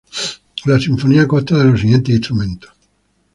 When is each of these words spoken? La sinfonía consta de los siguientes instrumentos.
La 0.65 0.79
sinfonía 0.79 1.27
consta 1.27 1.59
de 1.59 1.65
los 1.65 1.79
siguientes 1.81 2.15
instrumentos. 2.15 2.71